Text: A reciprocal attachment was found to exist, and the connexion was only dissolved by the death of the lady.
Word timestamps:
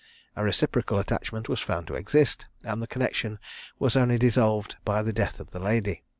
A 0.35 0.43
reciprocal 0.43 0.97
attachment 0.97 1.47
was 1.47 1.59
found 1.59 1.85
to 1.85 1.93
exist, 1.93 2.47
and 2.63 2.81
the 2.81 2.87
connexion 2.87 3.37
was 3.77 3.95
only 3.95 4.17
dissolved 4.17 4.77
by 4.83 5.03
the 5.03 5.13
death 5.13 5.39
of 5.39 5.51
the 5.51 5.59
lady. 5.59 6.01